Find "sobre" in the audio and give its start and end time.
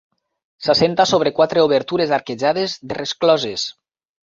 1.09-1.33